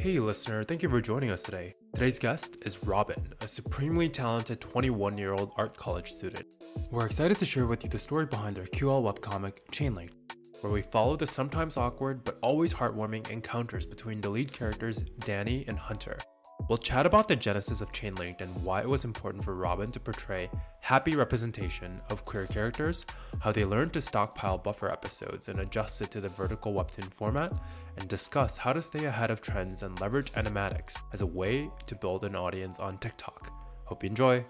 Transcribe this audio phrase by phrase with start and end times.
[0.00, 1.74] Hey, listener, thank you for joining us today.
[1.92, 6.46] Today's guest is Robin, a supremely talented 21 year old art college student.
[6.92, 10.10] We're excited to share with you the story behind their QL webcomic, Chainlink,
[10.60, 15.64] where we follow the sometimes awkward but always heartwarming encounters between the lead characters, Danny
[15.66, 16.16] and Hunter.
[16.68, 19.98] We'll chat about the genesis of Chainlinked and why it was important for Robin to
[19.98, 20.50] portray
[20.80, 23.06] happy representation of queer characters,
[23.40, 27.52] how they learned to stockpile buffer episodes and adjust it to the vertical webtoon format,
[27.96, 31.94] and discuss how to stay ahead of trends and leverage animatics as a way to
[31.94, 33.50] build an audience on TikTok.
[33.86, 34.44] Hope you enjoy!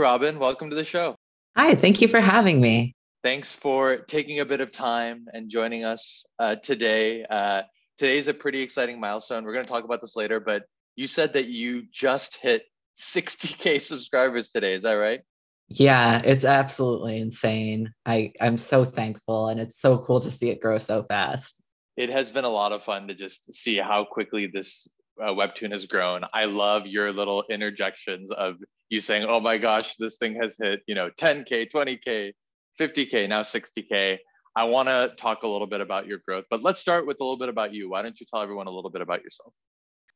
[0.00, 1.14] Robin, welcome to the show.
[1.56, 2.94] Hi, thank you for having me.
[3.22, 7.24] Thanks for taking a bit of time and joining us uh, today.
[7.24, 7.62] Uh,
[7.98, 9.44] today's a pretty exciting milestone.
[9.44, 10.64] We're going to talk about this later, but
[10.96, 12.62] you said that you just hit
[12.98, 14.74] 60K subscribers today.
[14.74, 15.20] Is that right?
[15.68, 17.92] Yeah, it's absolutely insane.
[18.06, 21.60] I, I'm so thankful, and it's so cool to see it grow so fast.
[21.98, 24.88] It has been a lot of fun to just see how quickly this
[25.22, 26.22] uh, webtoon has grown.
[26.32, 28.56] I love your little interjections of
[28.90, 32.32] you saying, "Oh my gosh, this thing has hit you know 10k, 20k,
[32.78, 34.18] 50k, now 60k."
[34.56, 37.24] I want to talk a little bit about your growth, but let's start with a
[37.24, 37.88] little bit about you.
[37.88, 39.52] Why don't you tell everyone a little bit about yourself?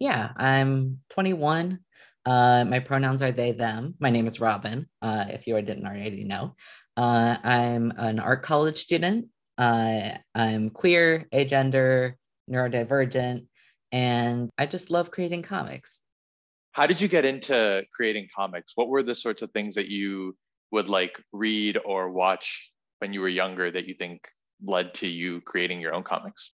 [0.01, 1.79] Yeah, I'm 21.
[2.27, 3.95] Uh, my pronouns are they, them.
[4.01, 6.57] My name is Robin, uh, if you didn't already know.
[6.97, 9.27] Uh, I'm an art college student.
[9.57, 12.15] Uh, I'm queer, agender,
[12.51, 13.47] neurodivergent,
[13.93, 16.01] and I just love creating comics.
[16.75, 18.73] How did you get into creating comics?
[18.75, 20.37] What were the sorts of things that you
[20.73, 24.27] would like read or watch when you were younger that you think
[24.61, 26.51] led to you creating your own comics?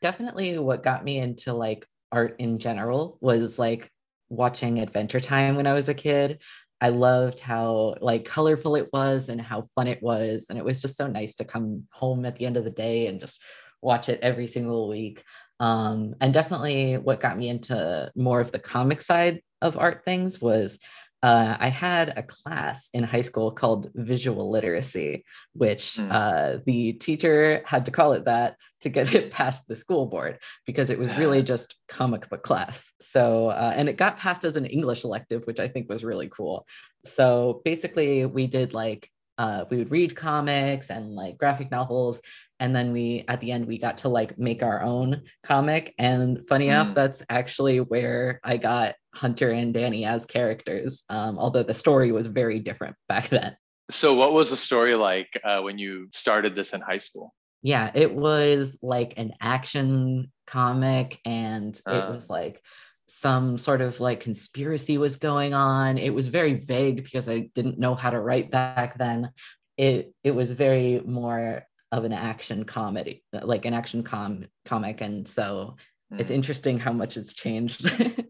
[0.00, 3.90] Definitely what got me into like art in general was like
[4.30, 6.40] watching Adventure Time when I was a kid.
[6.80, 10.80] I loved how like colorful it was and how fun it was and it was
[10.80, 13.42] just so nice to come home at the end of the day and just
[13.82, 15.22] watch it every single week.
[15.58, 20.40] Um, and definitely what got me into more of the comic side of art things
[20.40, 20.78] was
[21.22, 26.10] uh, I had a class in high school called visual literacy, which mm.
[26.10, 30.38] uh, the teacher had to call it that to get it past the school board
[30.66, 32.92] because it was really just comic book class.
[33.00, 36.28] So, uh, and it got passed as an English elective, which I think was really
[36.28, 36.66] cool.
[37.04, 42.20] So basically, we did like uh, we would read comics and like graphic novels
[42.58, 46.46] and then we at the end we got to like make our own comic and
[46.46, 46.72] funny mm.
[46.72, 52.12] enough that's actually where i got hunter and danny as characters um, although the story
[52.12, 53.56] was very different back then
[53.90, 57.90] so what was the story like uh, when you started this in high school yeah
[57.94, 61.92] it was like an action comic and uh.
[61.92, 62.62] it was like
[63.10, 65.98] some sort of like conspiracy was going on.
[65.98, 69.30] It was very vague because I didn't know how to write back then.
[69.76, 75.26] It it was very more of an action comedy, like an action com comic, and
[75.26, 75.76] so
[76.12, 76.20] mm.
[76.20, 77.90] it's interesting how much it's changed.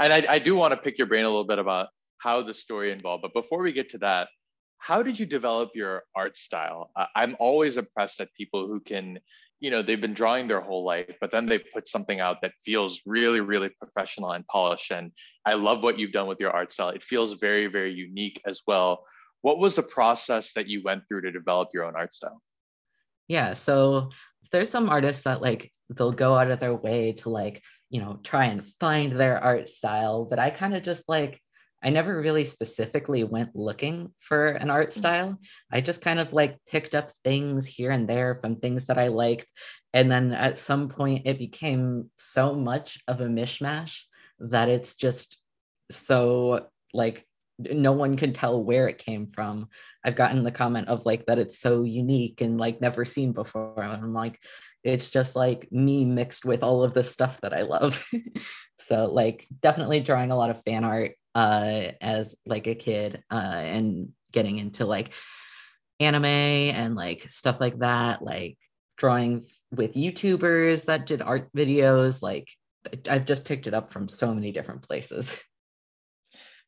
[0.00, 1.88] and I, I do want to pick your brain a little bit about
[2.18, 3.22] how the story involved.
[3.22, 4.28] But before we get to that,
[4.78, 6.90] how did you develop your art style?
[7.14, 9.18] I'm always impressed at people who can
[9.60, 12.52] you know they've been drawing their whole life but then they put something out that
[12.64, 15.12] feels really really professional and polished and
[15.46, 18.62] i love what you've done with your art style it feels very very unique as
[18.66, 19.04] well
[19.42, 22.40] what was the process that you went through to develop your own art style
[23.28, 24.08] yeah so
[24.50, 28.18] there's some artists that like they'll go out of their way to like you know
[28.22, 31.40] try and find their art style but i kind of just like
[31.82, 34.98] I never really specifically went looking for an art mm.
[34.98, 35.38] style.
[35.72, 39.08] I just kind of like picked up things here and there from things that I
[39.08, 39.46] liked.
[39.94, 44.00] And then at some point, it became so much of a mishmash
[44.40, 45.38] that it's just
[45.90, 47.26] so like
[47.58, 49.68] no one can tell where it came from.
[50.04, 53.82] I've gotten the comment of like that it's so unique and like never seen before.
[53.82, 54.38] And I'm like,
[54.82, 58.04] it's just like me mixed with all of the stuff that I love.
[58.78, 63.34] so like definitely drawing a lot of fan art uh, as like a kid uh,
[63.34, 65.12] and getting into like
[65.98, 68.56] anime and like stuff like that, like
[68.96, 72.22] drawing with YouTubers that did art videos.
[72.22, 72.48] Like
[73.08, 75.42] I've just picked it up from so many different places.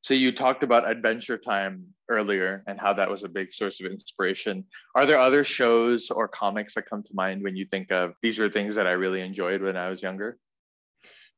[0.03, 3.87] So you talked about Adventure Time earlier and how that was a big source of
[3.87, 4.65] inspiration.
[4.97, 8.41] Are there other shows or comics that come to mind when you think of these
[8.41, 10.39] are things that I really enjoyed when I was younger?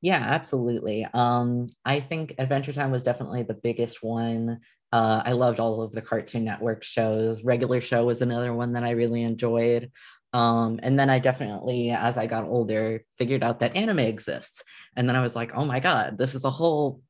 [0.00, 1.06] Yeah, absolutely.
[1.12, 4.60] Um, I think Adventure Time was definitely the biggest one.
[4.90, 7.44] Uh, I loved all of the Cartoon Network shows.
[7.44, 9.90] Regular Show was another one that I really enjoyed.
[10.32, 14.64] Um, and then I definitely, as I got older, figured out that anime exists.
[14.96, 17.02] And then I was like, oh my God, this is a whole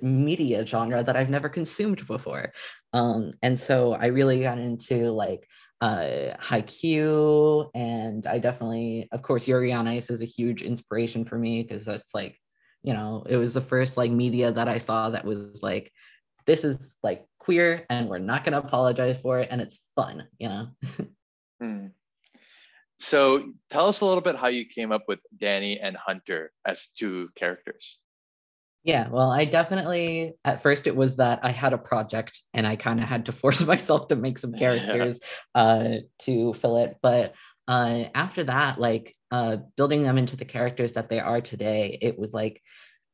[0.00, 2.52] media genre that I've never consumed before.
[2.92, 5.48] Um, and so I really got into like
[5.80, 11.36] uh, Haikyuu, and I definitely, of course, Yuri on Ice is a huge inspiration for
[11.36, 12.38] me because that's like,
[12.84, 15.92] you know, it was the first like media that I saw that was like,
[16.46, 20.28] this is like queer, and we're not going to apologize for it, and it's fun,
[20.38, 20.68] you know.
[21.60, 21.86] hmm.
[23.00, 26.86] So tell us a little bit how you came up with Danny and Hunter as
[26.96, 27.98] two characters.
[28.84, 32.74] Yeah, well, I definitely at first it was that I had a project and I
[32.74, 35.20] kind of had to force myself to make some characters
[35.54, 36.96] uh, to fill it.
[37.00, 37.34] But
[37.68, 42.18] uh, after that, like uh, building them into the characters that they are today, it
[42.18, 42.60] was like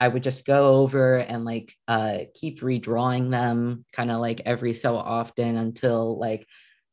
[0.01, 4.73] I would just go over and like uh, keep redrawing them kind of like every
[4.73, 6.47] so often until like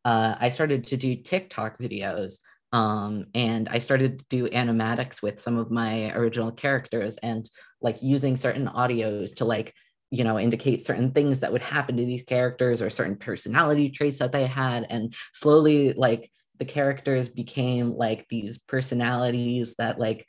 [0.04, 2.40] uh, I started to do TikTok videos.
[2.76, 7.50] Um, and I started to do animatics with some of my original characters and
[7.82, 9.74] like using certain audios to like,
[10.12, 14.20] you know, indicate certain things that would happen to these characters or certain personality traits
[14.20, 14.88] that they had.
[14.90, 16.30] And slowly, like,
[16.60, 20.26] the characters became like these personalities that, like,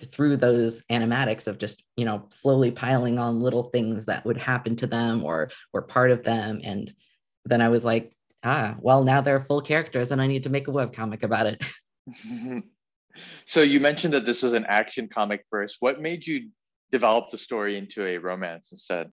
[0.00, 4.74] through those animatics of just you know slowly piling on little things that would happen
[4.76, 6.94] to them or were part of them and
[7.44, 10.66] then i was like ah well now they're full characters and i need to make
[10.66, 11.62] a web comic about it
[13.44, 15.76] so you mentioned that this was an action comic first.
[15.80, 16.50] What made you
[16.90, 19.10] develop the story into a romance instead?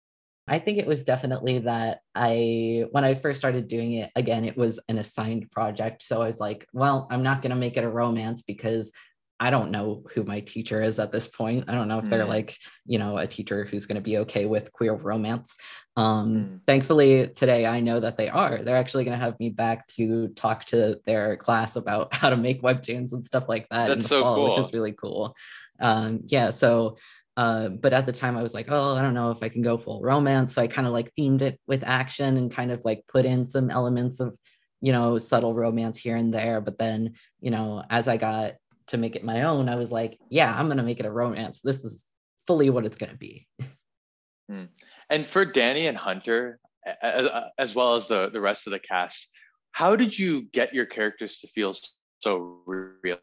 [0.48, 4.56] I think it was definitely that I, when I first started doing it, again, it
[4.56, 6.04] was an assigned project.
[6.04, 8.92] So I was like, well, I'm not going to make it a romance because
[9.40, 11.66] I don't know who my teacher is at this point.
[11.68, 12.30] I don't know if they're mm.
[12.30, 15.58] like, you know, a teacher who's going to be okay with queer romance.
[15.98, 16.60] Um, mm.
[16.66, 18.60] Thankfully, today I know that they are.
[18.60, 22.38] They're actually going to have me back to talk to their class about how to
[22.38, 23.90] make webtoons and stuff like that.
[23.90, 24.50] That's so fall, cool.
[24.50, 25.36] Which is really cool.
[25.82, 26.52] Um, yeah.
[26.52, 26.98] So,
[27.36, 29.62] uh, but at the time I was like, oh, I don't know if I can
[29.62, 30.54] go full romance.
[30.54, 33.46] So I kind of like themed it with action and kind of like put in
[33.46, 34.38] some elements of,
[34.80, 36.62] you know, subtle romance here and there.
[36.62, 38.54] But then, you know, as I got
[38.88, 41.12] to make it my own, I was like, yeah, I'm going to make it a
[41.12, 41.62] romance.
[41.62, 42.06] This is
[42.48, 43.48] fully what it's going to be.
[44.50, 44.66] Hmm.
[45.10, 46.60] And for Danny and Hunter,
[47.02, 47.28] as,
[47.58, 49.28] as well as the, the rest of the cast,
[49.72, 51.74] how did you get your characters to feel
[52.20, 53.18] so real?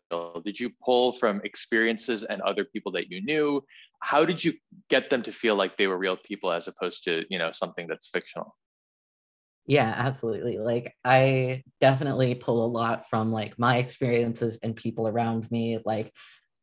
[0.44, 3.64] Did you pull from experiences and other people that you knew?
[4.00, 4.54] How did you
[4.90, 7.86] get them to feel like they were real people as opposed to, you know, something
[7.88, 8.54] that's fictional?
[9.66, 10.58] Yeah, absolutely.
[10.58, 15.78] Like I definitely pull a lot from like my experiences and people around me.
[15.84, 16.12] Like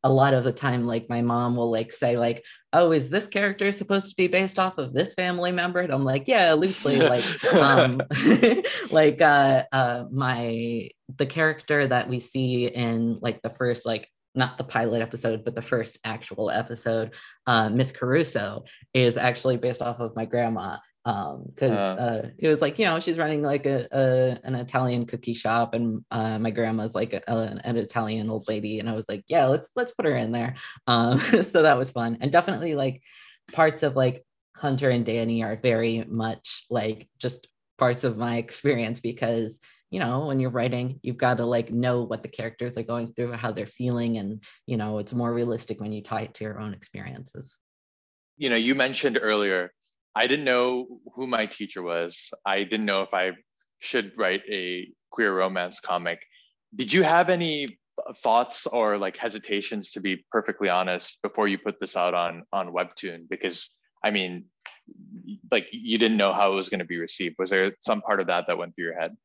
[0.02, 3.26] a lot of the time, like my mom will like say, like, oh, is this
[3.26, 5.80] character supposed to be based off of this family member?
[5.80, 6.96] And I'm like, yeah, loosely.
[6.96, 7.24] like
[7.54, 8.02] um
[8.90, 14.58] like uh uh my the character that we see in like the first like not
[14.58, 17.14] the pilot episode, but the first actual episode,
[17.48, 18.64] uh, Miss Caruso
[18.94, 20.76] is actually based off of my grandma
[21.06, 24.54] um because uh, uh, it was like you know she's running like a, a an
[24.54, 28.88] italian cookie shop and uh, my grandma's like a, a, an italian old lady and
[28.88, 30.54] i was like yeah let's let's put her in there.
[30.86, 33.02] Um so that was fun and definitely like
[33.52, 34.24] parts of like
[34.56, 37.48] hunter and danny are very much like just
[37.78, 39.58] parts of my experience because
[39.90, 43.14] you know when you're writing you've got to like know what the characters are going
[43.14, 46.44] through how they're feeling and you know it's more realistic when you tie it to
[46.44, 47.56] your own experiences.
[48.36, 49.72] You know you mentioned earlier
[50.14, 52.30] I didn't know who my teacher was.
[52.44, 53.32] I didn't know if I
[53.78, 56.20] should write a queer romance comic.
[56.74, 57.80] Did you have any
[58.22, 62.72] thoughts or like hesitations to be perfectly honest before you put this out on on
[62.72, 63.70] webtoon because
[64.04, 64.44] i mean
[65.50, 68.20] like you didn't know how it was going to be received was there some part
[68.20, 69.16] of that that went through your head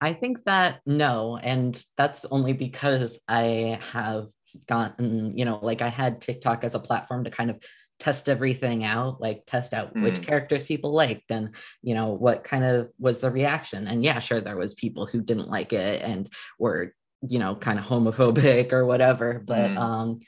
[0.00, 4.26] i think that no and that's only because i have
[4.68, 7.60] gotten you know like i had tiktok as a platform to kind of
[7.98, 10.02] test everything out like test out mm.
[10.02, 11.50] which characters people liked and
[11.82, 15.20] you know what kind of was the reaction and yeah sure there was people who
[15.20, 16.94] didn't like it and were
[17.26, 19.78] you know kind of homophobic or whatever but mm.
[19.78, 20.20] um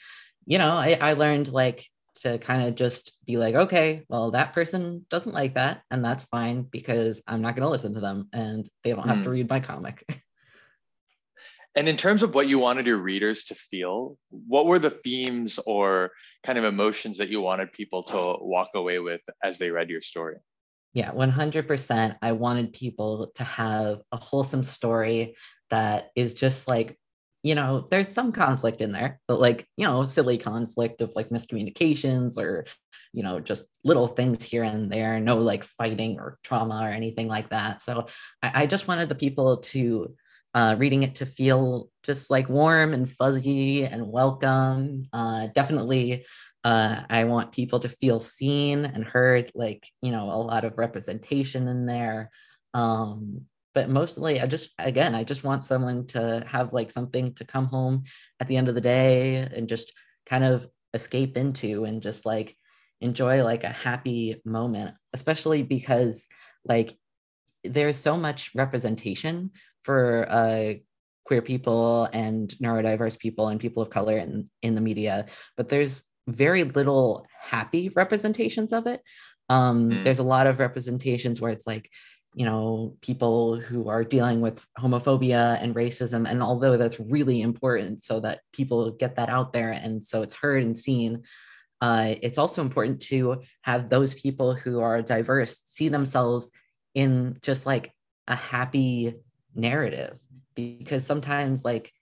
[0.46, 1.86] you know I, I learned like
[2.22, 6.24] to kind of just be like okay well that person doesn't like that and that's
[6.24, 9.24] fine because i'm not going to listen to them and they don't have mm.
[9.24, 10.04] to read my comic
[11.78, 15.60] And in terms of what you wanted your readers to feel, what were the themes
[15.64, 16.10] or
[16.48, 20.00] kind of emotions that you wanted people to walk away with as they read your
[20.00, 20.36] story?
[20.94, 22.16] Yeah, 100%.
[22.22, 25.36] I wanted people to have a wholesome story
[25.68, 26.98] that is just like,
[27.42, 31.28] you know, there's some conflict in there, but like, you know, silly conflict of like
[31.28, 32.64] miscommunications or,
[33.12, 37.28] you know, just little things here and there, no like fighting or trauma or anything
[37.28, 37.82] like that.
[37.82, 38.06] So
[38.42, 40.14] I, I just wanted the people to
[40.54, 45.06] uh, reading it to feel just like warm and fuzzy and welcome.
[45.12, 46.24] Uh, definitely
[46.64, 50.76] Uh, I want people to feel seen and heard, like, you know, a lot of
[50.76, 52.30] representation in there.
[52.74, 57.44] Um, but mostly, I just, again, I just want someone to have like something to
[57.44, 58.02] come home
[58.40, 59.92] at the end of the day and just
[60.26, 62.56] kind of escape into and just like
[63.00, 66.26] enjoy like a happy moment, especially because
[66.64, 66.92] like
[67.62, 69.52] there's so much representation
[69.88, 70.74] for uh,
[71.24, 75.24] queer people and neurodiverse people and people of color in, in the media,
[75.56, 79.00] but there's very little happy representations of it.
[79.48, 80.04] Um, mm.
[80.04, 81.90] There's a lot of representations where it's like,
[82.34, 86.28] you know, people who are dealing with homophobia and racism.
[86.28, 90.34] And although that's really important so that people get that out there and so it's
[90.34, 91.22] heard and seen,
[91.80, 96.50] uh, it's also important to have those people who are diverse see themselves
[96.94, 97.90] in just like
[98.26, 99.14] a happy
[99.58, 100.18] narrative
[100.54, 101.92] because sometimes like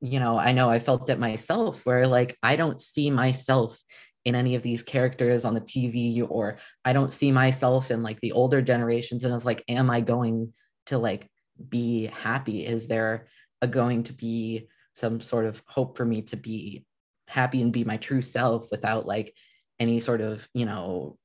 [0.00, 3.80] you know i know i felt it myself where like i don't see myself
[4.24, 8.20] in any of these characters on the tv or i don't see myself in like
[8.20, 9.24] the older generations.
[9.24, 10.52] And it's like am i going
[10.86, 11.28] to like
[11.68, 12.64] be happy?
[12.64, 13.28] Is there
[13.62, 16.84] a going to be some sort of hope for me to be
[17.28, 19.34] happy and be my true self without like
[19.78, 21.18] any sort of you know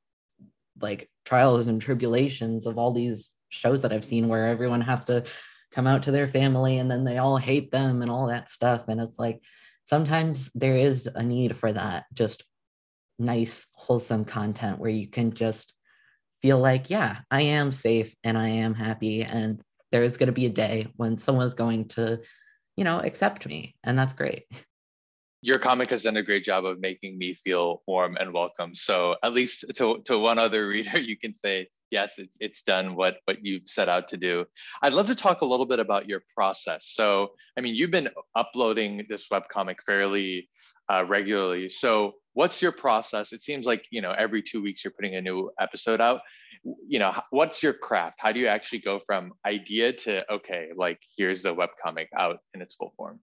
[0.81, 5.23] like trials and tribulations of all these shows that I've seen where everyone has to
[5.71, 8.87] come out to their family and then they all hate them and all that stuff
[8.87, 9.41] and it's like
[9.85, 12.43] sometimes there is a need for that just
[13.19, 15.73] nice wholesome content where you can just
[16.41, 19.61] feel like yeah I am safe and I am happy and
[19.91, 22.19] there is going to be a day when someone's going to
[22.75, 24.45] you know accept me and that's great
[25.41, 28.75] your comic has done a great job of making me feel warm and welcome.
[28.75, 32.95] So at least to, to one other reader, you can say, yes, it's, it's done
[32.95, 34.45] what, what you've set out to do.
[34.81, 36.87] I'd love to talk a little bit about your process.
[36.93, 40.49] So, I mean, you've been uploading this web comic fairly
[40.91, 41.69] uh, regularly.
[41.69, 43.33] So what's your process?
[43.33, 46.21] It seems like, you know, every two weeks you're putting a new episode out.
[46.87, 48.17] You know, what's your craft?
[48.19, 52.39] How do you actually go from idea to, okay, like here's the web comic out
[52.53, 53.19] in its full form?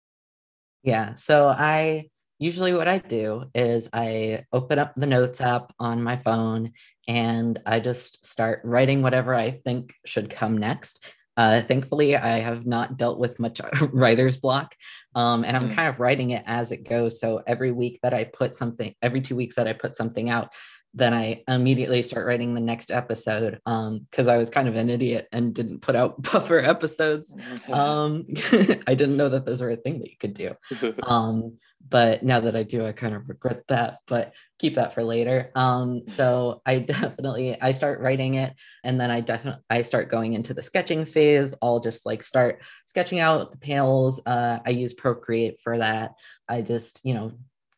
[0.84, 1.16] Yeah.
[1.16, 2.10] So I
[2.40, 6.72] usually what I do is I open up the notes app on my phone
[7.08, 11.04] and I just start writing whatever I think should come next.
[11.38, 13.62] Uh, thankfully, I have not dealt with much
[13.92, 14.76] writer's block,
[15.14, 15.76] um, and I'm mm.
[15.76, 17.20] kind of writing it as it goes.
[17.20, 20.52] So every week that I put something, every two weeks that I put something out,
[20.98, 24.90] then I immediately start writing the next episode because um, I was kind of an
[24.90, 27.36] idiot and didn't put out buffer episodes.
[27.68, 28.26] Um,
[28.88, 30.56] I didn't know that those were a thing that you could do.
[31.04, 31.58] Um,
[31.90, 35.52] but now that I do, I kind of regret that, but keep that for later.
[35.56, 40.34] Um, so I definitely I start writing it and then I definitely I start going
[40.34, 41.54] into the sketching phase.
[41.62, 44.22] I'll just like start sketching out the panels.
[44.26, 46.14] Uh, I use Procreate for that.
[46.48, 47.34] I just, you know,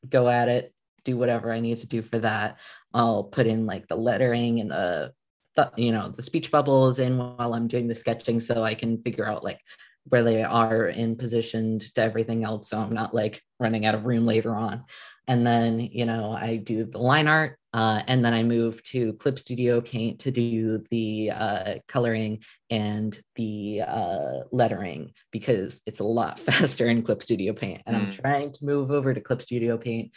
[0.07, 0.73] go at it,
[1.09, 2.57] do whatever I need to do for that.
[2.93, 5.13] I'll put in like the lettering and the,
[5.55, 9.01] the you know the speech bubbles in while I'm doing the sketching so I can
[9.01, 9.59] figure out like
[10.05, 14.05] where they are in positioned to everything else so i'm not like running out of
[14.05, 14.83] room later on
[15.27, 19.13] and then you know i do the line art uh, and then i move to
[19.13, 26.03] clip studio paint to do the uh, coloring and the uh, lettering because it's a
[26.03, 27.99] lot faster in clip studio paint and mm.
[27.99, 30.11] i'm trying to move over to clip studio paint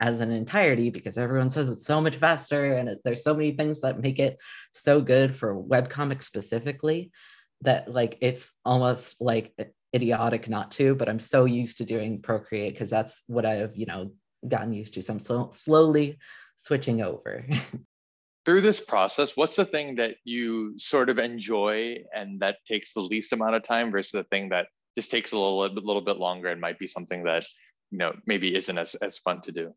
[0.00, 3.52] as an entirety because everyone says it's so much faster and it, there's so many
[3.52, 4.38] things that make it
[4.72, 7.10] so good for webcomics specifically
[7.62, 9.54] that like it's almost like
[9.94, 13.86] idiotic not to, but I'm so used to doing Procreate because that's what I've, you
[13.86, 14.12] know,
[14.46, 15.02] gotten used to.
[15.02, 16.18] So I'm so slowly
[16.62, 17.44] switching over.
[18.44, 23.00] Through this process, what's the thing that you sort of enjoy and that takes the
[23.00, 24.66] least amount of time versus the thing that
[24.96, 27.44] just takes a little, a little bit longer and might be something that,
[27.90, 29.72] you know, maybe isn't as, as fun to do?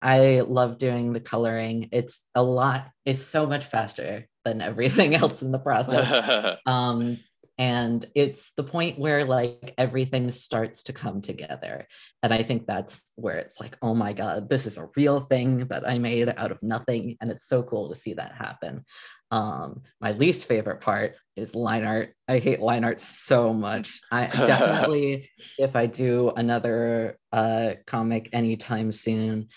[0.00, 1.88] I love doing the coloring.
[1.92, 6.58] It's a lot, it's so much faster than everything else in the process.
[6.66, 7.18] um,
[7.58, 11.88] and it's the point where like everything starts to come together.
[12.22, 15.66] And I think that's where it's like, oh my God, this is a real thing
[15.66, 17.16] that I made out of nothing.
[17.20, 18.84] And it's so cool to see that happen.
[19.32, 22.14] Um, my least favorite part is line art.
[22.28, 24.00] I hate line art so much.
[24.12, 29.48] I definitely, if I do another uh, comic anytime soon,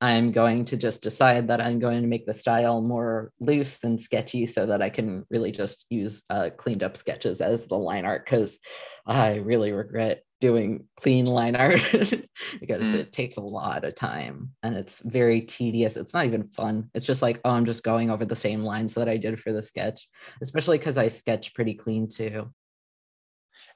[0.00, 4.00] I'm going to just decide that I'm going to make the style more loose and
[4.00, 8.06] sketchy so that I can really just use uh, cleaned up sketches as the line
[8.06, 8.58] art because
[9.06, 11.80] I really regret doing clean line art
[12.60, 12.94] because mm.
[12.94, 15.98] it takes a lot of time and it's very tedious.
[15.98, 16.88] It's not even fun.
[16.94, 19.52] It's just like, oh, I'm just going over the same lines that I did for
[19.52, 20.08] the sketch,
[20.40, 22.50] especially because I sketch pretty clean too.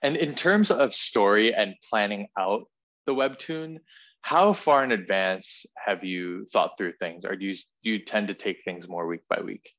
[0.00, 2.64] And in terms of story and planning out
[3.07, 3.78] the webtoon,
[4.25, 7.26] how far in advance have you thought through things?
[7.26, 9.71] Or do you do you tend to take things more week by week?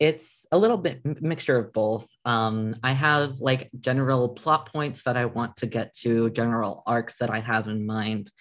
[0.00, 2.08] It's a little bit mixture of both.
[2.24, 7.14] Um, i have like general plot points that i want to get to general arcs
[7.20, 8.32] that i have in mind.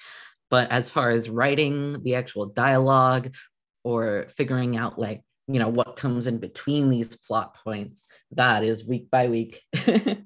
[0.50, 3.36] But as far as writing the actual dialogue
[3.84, 8.88] or figuring out like you know what comes in between these plot points that is
[8.88, 9.62] week by week.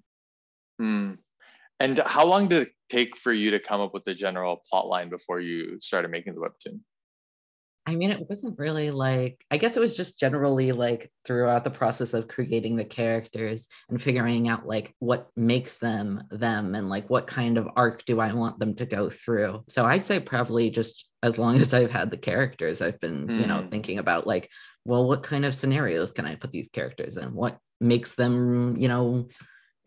[0.82, 1.18] Mm.
[1.82, 4.88] and how long did it take for you to come up with the general plot
[4.88, 6.79] line before you started making the webtoon?
[7.86, 11.72] I mean, it wasn't really like, I guess it was just generally like throughout the
[11.72, 17.10] process of creating the characters and figuring out like what makes them them and like
[17.10, 19.63] what kind of arc do I want them to go through.
[19.69, 23.41] So I'd say probably just as long as I've had the characters, I've been, mm.
[23.41, 23.69] you know, hmm.
[23.69, 24.50] thinking about like,
[24.86, 27.34] well, what kind of scenarios can I put these characters in?
[27.34, 29.29] What makes them, you know,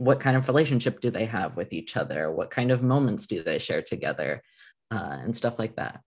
[0.02, 2.30] what kind of relationship do they have with each other?
[2.32, 4.42] What kind of moments do they share together?
[4.90, 6.00] Uh, and stuff like that.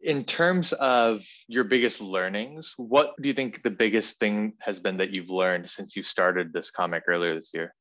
[0.00, 4.98] In terms of your biggest learnings what do you think the biggest thing has been
[4.98, 7.74] that you've learned since you started this comic earlier this year?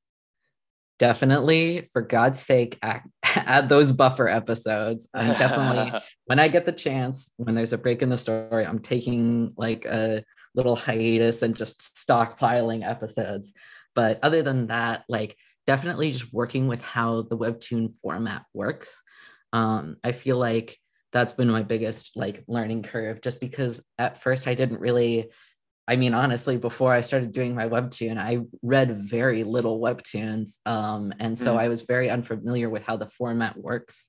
[0.99, 5.07] Definitely for god's sake add, add those buffer episodes.
[5.13, 8.79] I'm definitely when i get the chance when there's a break in the story i'm
[8.79, 10.23] taking like a
[10.55, 13.53] little hiatus and just stockpiling episodes
[13.95, 18.95] but other than that, like definitely just working with how the webtoon format works.
[19.51, 20.77] Um, I feel like
[21.11, 25.29] that's been my biggest like learning curve just because at first I didn't really
[25.87, 30.53] I mean, honestly, before I started doing my webtoon, I read very little webtoons.
[30.65, 31.59] Um, and so mm.
[31.59, 34.07] I was very unfamiliar with how the format works.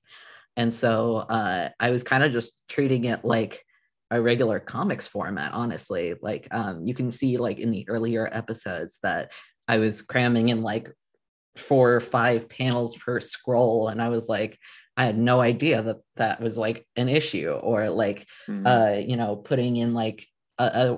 [0.55, 3.61] And so uh, I was kind of just treating it like
[4.09, 6.13] a regular comics format, honestly.
[6.21, 9.31] Like um, you can see like in the earlier episodes that
[9.67, 10.91] I was cramming in like
[11.57, 13.87] four or five panels per scroll.
[13.87, 14.57] And I was like,
[14.97, 18.65] I had no idea that that was like an issue or like, mm-hmm.
[18.65, 20.25] uh, you know, putting in like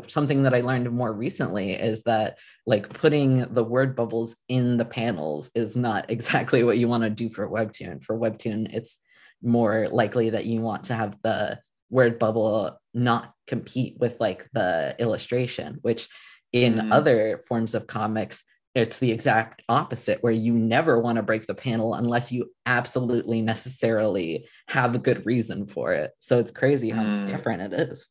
[0.07, 2.37] something that I learned more recently is that
[2.67, 7.09] like putting the word bubbles in the panels is not exactly what you want to
[7.09, 8.03] do for Webtoon.
[8.03, 8.99] For Webtoon, it's
[9.41, 14.95] more likely that you want to have the word bubble not compete with like the
[14.99, 16.07] illustration, which
[16.51, 16.93] in mm.
[16.93, 18.43] other forms of comics
[18.77, 23.41] it's the exact opposite where you never want to break the panel unless you absolutely
[23.41, 26.11] necessarily have a good reason for it.
[26.19, 27.25] So it's crazy how mm.
[27.25, 28.07] different it is.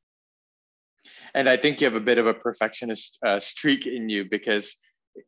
[1.35, 4.75] And i think you have a bit of a perfectionist uh, streak in you because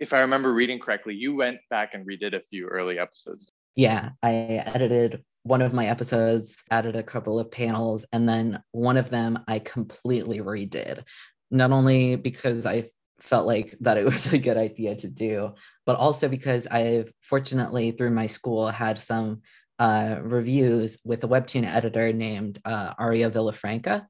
[0.01, 3.53] if i remember reading correctly you went back and redid a few early episodes.
[3.77, 8.96] Yeah i edited one of my episodes added a couple of panels and then one
[8.96, 11.05] of them i completely redid.
[11.51, 12.87] Not only because i
[13.20, 15.54] felt like that it was a good idea to do,
[15.87, 19.42] but also because I've fortunately through my school had some
[19.78, 24.07] uh, reviews with a webtoon editor named uh, Aria Villafranca,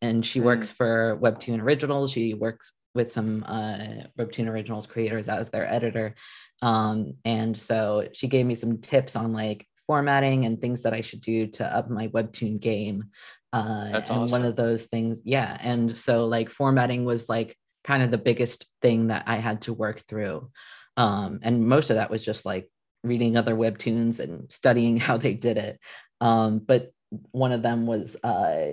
[0.00, 0.44] and she mm.
[0.44, 2.10] works for Webtoon Originals.
[2.10, 6.14] She works with some uh, Webtoon Originals creators as their editor,
[6.60, 11.00] um, and so she gave me some tips on like formatting and things that I
[11.00, 13.04] should do to up my Webtoon game.
[13.52, 14.32] Uh, That's and awesome.
[14.32, 15.58] one of those things, yeah.
[15.60, 19.72] And so like formatting was like kind of the biggest thing that I had to
[19.72, 20.50] work through.
[20.96, 22.70] Um, and most of that was just like
[23.02, 25.80] reading other webtoons and studying how they did it.
[26.20, 26.92] Um, but
[27.30, 28.72] one of them was uh,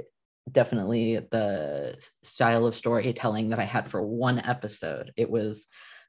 [0.52, 5.12] definitely the style of storytelling that I had for one episode.
[5.18, 5.68] It was,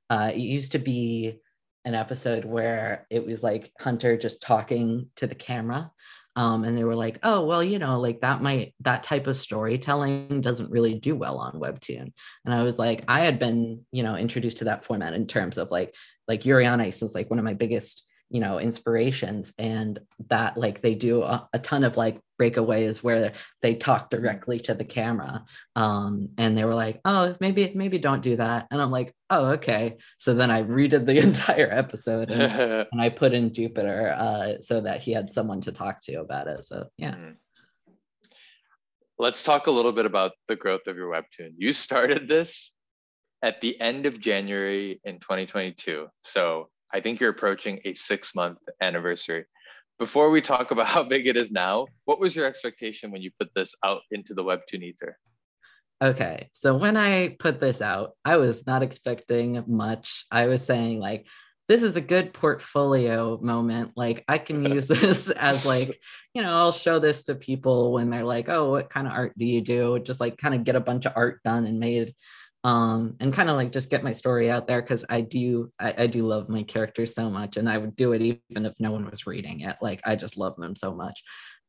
[0.09, 1.41] uh, it used to be
[1.85, 5.91] an episode where it was like Hunter just talking to the camera
[6.37, 9.37] um, and they were like oh well you know like that might that type of
[9.37, 12.13] storytelling doesn't really do well on webtoon.
[12.45, 15.59] And i was like i had been you know introduced to that format in terms
[15.59, 15.95] of like
[16.29, 20.57] like yuri on ice is like one of my biggest you know inspirations and that
[20.57, 24.85] like they do a, a, ton of like breakaways where they talk directly to the
[24.85, 29.13] camera um and they were like oh maybe maybe don't do that and i'm like
[29.31, 29.97] oh okay.
[30.19, 32.53] So then i redid the entire episode and,
[32.93, 36.47] and i put in jupiter uh so that he had someone to talk to about
[36.47, 37.13] it so yeah.
[37.13, 37.33] Mm-hmm.
[39.19, 41.55] let's talk a little bit about the growth of your webtoon.
[41.57, 42.73] You started this
[43.43, 48.59] at the end of january in 2022 so I think you're approaching a six month
[48.81, 49.45] anniversary.
[49.99, 53.31] Before we talk about how big it is now, what was your expectation when you
[53.39, 55.17] put this out into the Webtoon ether?
[56.03, 60.25] Okay, so when I put this out, I was not expecting much.
[60.31, 61.27] I was saying, like,
[61.69, 63.93] this is a good portfolio moment.
[63.97, 66.01] Like, I can use this as, like,
[66.33, 69.35] you know, I'll show this to people when they're like, oh, what kind of art
[69.37, 69.99] do you do?
[69.99, 72.15] Just like kind of get a bunch of art done and made
[72.65, 75.95] um and kind of like just get my story out there because i do I,
[75.99, 78.91] I, do love my characters so much and i would do it even if no
[78.91, 81.23] one was reading it like i just love them so much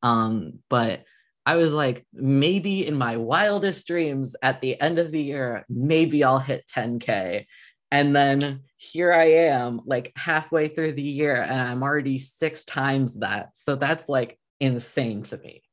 [0.04, 1.06] um but
[1.46, 6.24] I was like, maybe in my wildest dreams at the end of the year, maybe
[6.24, 7.46] I'll hit 10K.
[7.90, 13.20] And then here I am, like halfway through the year, and I'm already six times
[13.20, 13.50] that.
[13.54, 15.64] So that's like insane to me.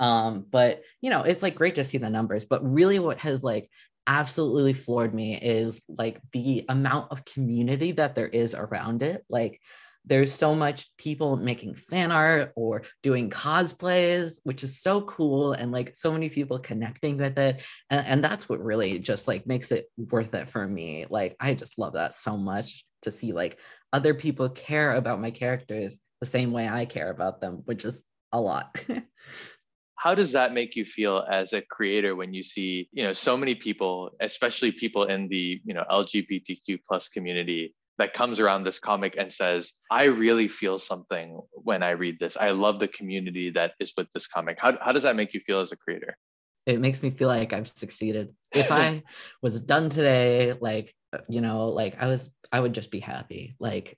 [0.00, 2.44] Um, but you know, it's like great to see the numbers.
[2.44, 3.70] But really, what has like
[4.10, 9.24] absolutely floored me is like the amount of community that there is around it.
[9.30, 9.60] Like,
[10.04, 15.72] there's so much people making fan art or doing cosplays which is so cool and
[15.72, 19.70] like so many people connecting with it and, and that's what really just like makes
[19.70, 23.58] it worth it for me like i just love that so much to see like
[23.92, 28.02] other people care about my characters the same way i care about them which is
[28.32, 28.82] a lot
[30.00, 33.36] how does that make you feel as a creator when you see you know so
[33.36, 38.80] many people especially people in the you know lgbtq plus community that comes around this
[38.80, 42.34] comic and says, I really feel something when I read this.
[42.34, 44.58] I love the community that is with this comic.
[44.58, 46.16] How, how does that make you feel as a creator?
[46.64, 48.34] It makes me feel like I've succeeded.
[48.54, 49.02] If I
[49.42, 50.94] was done today, like,
[51.28, 53.54] you know, like I was, I would just be happy.
[53.60, 53.96] Like,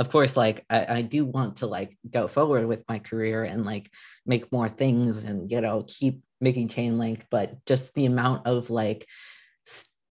[0.00, 3.66] of course, like I, I do want to like go forward with my career and
[3.66, 3.90] like
[4.24, 8.70] make more things and, you know, keep making chain link, but just the amount of
[8.70, 9.06] like,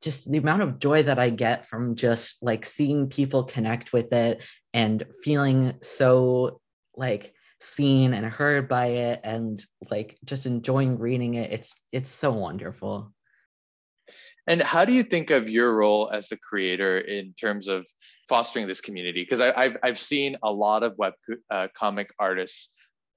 [0.02, 4.12] just the amount of joy that I get from just like seeing people connect with
[4.12, 6.60] it and feeling so
[6.94, 12.30] like seen and heard by it and like just enjoying reading it it's it's so
[12.30, 13.12] wonderful
[14.50, 17.86] and how do you think of your role as a creator in terms of
[18.28, 21.14] fostering this community because i've i've seen a lot of web
[21.50, 22.74] uh, comic artists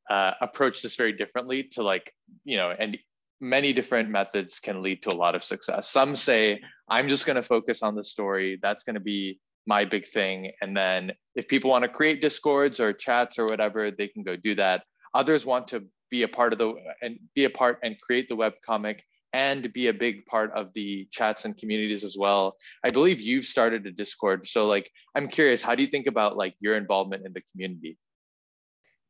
[0.09, 2.97] uh, approach this very differently to like you know and
[3.43, 5.89] many different methods can lead to a lot of success.
[5.89, 8.57] Some say, I'm just going to focus on the story.
[8.61, 10.51] That's going to be my big thing.
[10.61, 14.35] And then if people want to create discords or chats or whatever, they can go
[14.37, 14.83] do that.
[15.13, 18.35] Others want to be a part of the and be a part and create the
[18.35, 22.55] web comic and be a big part of the chats and communities as well.
[22.83, 24.47] I believe you've started a Discord.
[24.47, 27.97] So like I'm curious, how do you think about like your involvement in the community?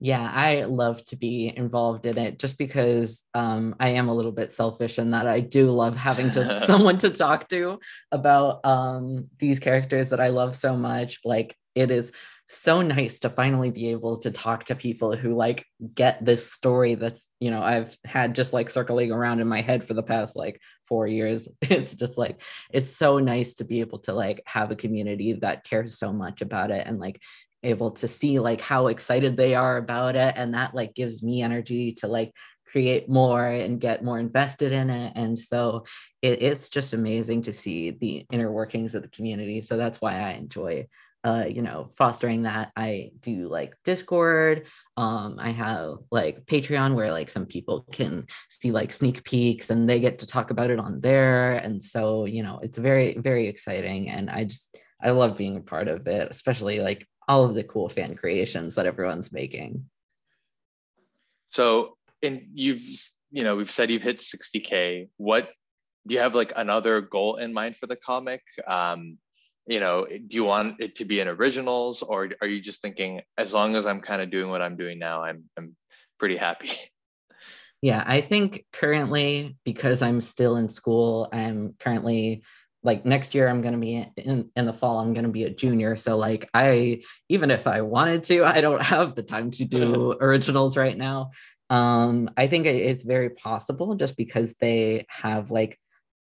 [0.03, 4.33] yeah i love to be involved in it just because um, i am a little
[4.33, 7.79] bit selfish in that i do love having to someone to talk to
[8.11, 12.11] about um, these characters that i love so much like it is
[12.53, 16.95] so nice to finally be able to talk to people who like get this story
[16.95, 20.35] that's you know i've had just like circling around in my head for the past
[20.35, 21.47] like four years.
[21.61, 25.63] It's just like it's so nice to be able to like have a community that
[25.63, 27.19] cares so much about it and like
[27.63, 30.35] able to see like how excited they are about it.
[30.37, 32.31] And that like gives me energy to like
[32.71, 35.13] create more and get more invested in it.
[35.15, 35.85] And so
[36.21, 39.61] it, it's just amazing to see the inner workings of the community.
[39.61, 40.87] So that's why i enjoy
[41.23, 42.71] uh, you know, fostering that.
[42.75, 44.67] I do like Discord.
[44.97, 49.89] Um, I have like Patreon where like some people can see like sneak peeks and
[49.89, 51.53] they get to talk about it on there.
[51.53, 54.09] And so, you know, it's very, very exciting.
[54.09, 57.63] And I just, I love being a part of it, especially like all of the
[57.63, 59.85] cool fan creations that everyone's making.
[61.49, 62.81] So, and you've,
[63.31, 65.09] you know, we've said you've hit 60K.
[65.17, 65.49] What
[66.05, 68.41] do you have like another goal in mind for the comic?
[68.67, 69.17] Um,
[69.67, 73.21] you know, do you want it to be in originals or are you just thinking
[73.37, 75.75] as long as I'm kind of doing what I'm doing now, I'm, I'm
[76.19, 76.71] pretty happy?
[77.81, 82.43] Yeah, I think currently because I'm still in school, I'm currently
[82.83, 85.45] like next year i'm going to be in, in the fall i'm going to be
[85.45, 89.51] a junior so like i even if i wanted to i don't have the time
[89.51, 91.31] to do originals right now
[91.69, 95.79] um i think it's very possible just because they have like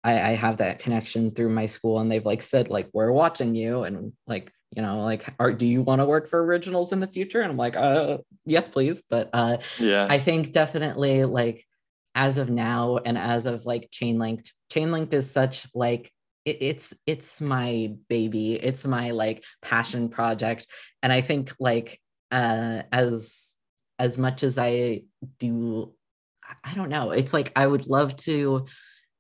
[0.08, 3.56] I, I have that connection through my school and they've like said like we're watching
[3.56, 7.02] you and like you know like are do you want to work for originals in
[7.02, 7.41] the future?
[7.41, 9.04] And i'm like uh yes please.
[9.10, 10.08] But uh yeah.
[10.10, 11.65] I think definitely like
[12.15, 16.10] as of now and as of like Chainlinked chain linked is such like
[16.46, 18.54] it, it's it's my baby.
[18.54, 20.67] It's my like passion project.
[21.04, 22.00] And i think like
[22.32, 23.56] uh as
[24.00, 25.02] as much as i
[25.38, 25.93] do
[26.63, 27.12] i don't know.
[27.12, 28.67] It's like i would love to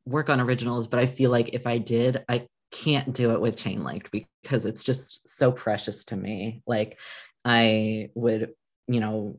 [0.07, 3.57] work on originals but i feel like if i did i can't do it with
[3.57, 6.99] Chainlinked because it's just so precious to me like
[7.45, 8.53] i would
[8.87, 9.37] you know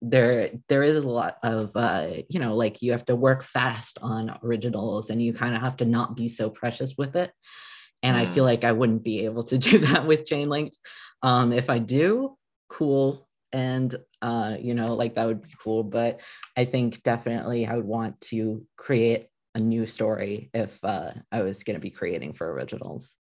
[0.00, 3.98] there there is a lot of uh you know like you have to work fast
[4.02, 7.32] on originals and you kind of have to not be so precious with it
[8.02, 8.20] and mm.
[8.20, 8.48] i feel mm.
[8.48, 10.74] like i wouldn't be able to do that with Chainlinked
[11.22, 12.36] um if i do
[12.68, 16.20] cool and uh you know like that would be cool but
[16.56, 21.62] i think definitely i would want to create a new story if uh i was
[21.62, 23.16] going to be creating for originals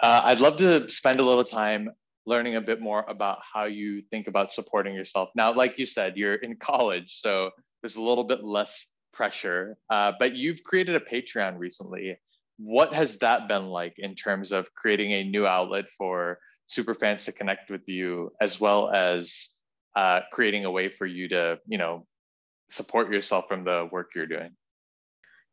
[0.00, 1.88] uh, i'd love to spend a little time
[2.26, 5.30] learning a bit more about how you think about supporting yourself.
[5.34, 7.50] Now, like you said, you're in college, so
[7.82, 9.76] there's a little bit less pressure.
[9.90, 12.16] Uh, but you've created a Patreon recently.
[12.58, 17.24] What has that been like in terms of creating a new outlet for super fans
[17.24, 19.48] to connect with you, as well as
[19.96, 22.06] uh, creating a way for you to, you know,
[22.70, 24.50] support yourself from the work you're doing?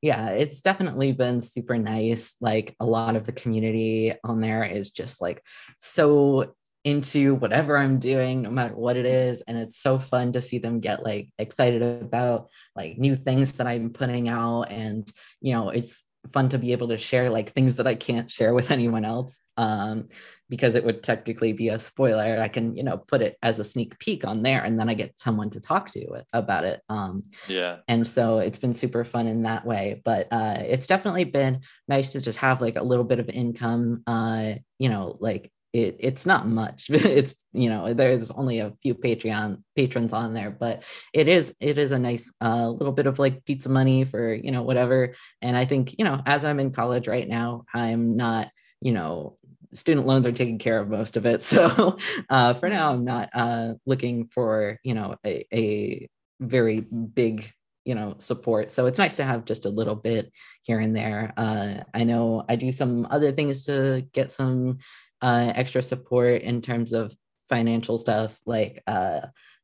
[0.02, 2.36] Yeah, it's definitely been super nice.
[2.40, 5.44] Like a lot of the community on there is just like
[5.80, 6.54] so
[6.86, 9.42] into whatever I'm doing, no matter what it is.
[9.42, 13.68] And it's so fun to see them get like excited about like new things that
[13.68, 14.72] I'm putting out.
[14.72, 18.32] And, you know, it's fun to be able to share like things that I can't
[18.32, 19.42] share with anyone else.
[19.58, 20.08] Um,
[20.50, 22.40] because it would technically be a spoiler.
[22.42, 24.94] I can, you know, put it as a sneak peek on there and then I
[24.96, 26.82] get someone to talk to about it.
[26.90, 27.78] Um, yeah.
[27.88, 30.02] And so it's been super fun in that way.
[30.04, 34.04] But uh, it's definitely been nice to just have like a little bit of income,
[34.08, 38.96] uh, you know, like it, it's not much it's you know there's only a few
[38.96, 40.84] patreon patrons on there but
[41.14, 44.52] it is it is a nice uh, little bit of like pizza money for you
[44.52, 48.50] know whatever and i think you know as i'm in college right now i'm not
[48.82, 49.38] you know
[49.74, 51.44] student loans are taking care of most of it.
[51.50, 51.98] So
[52.30, 56.08] uh, for now i'm not uh, looking for you know a, a
[56.40, 57.52] very big
[57.86, 58.72] you know support.
[58.72, 60.32] So it's nice to have just a little bit
[60.64, 61.34] here and there.
[61.38, 64.80] Uh, i know i do some other things to get some
[65.22, 67.16] uh, extra support in terms of
[67.50, 68.40] financial stuff.
[68.46, 69.22] Like uh,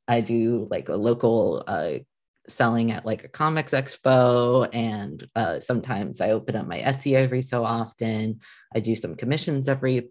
[0.08, 2.00] I do like a local uh,
[2.48, 7.42] selling at like a comics expo, and uh, sometimes I open up my Etsy every
[7.42, 8.40] so often.
[8.74, 10.10] I do some commissions every,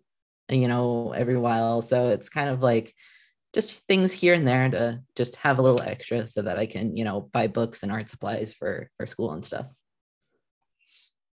[0.48, 1.82] you know, every while.
[1.82, 2.94] So it's kind of like
[3.54, 6.96] just things here and there to just have a little extra so that I can,
[6.96, 9.66] you know, buy books and art supplies for for school and stuff.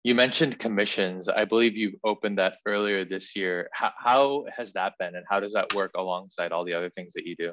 [0.02, 1.28] You mentioned commissions.
[1.28, 3.68] I believe you opened that earlier this year.
[3.72, 7.12] How, how has that been and how does that work alongside all the other things
[7.14, 7.52] that you do?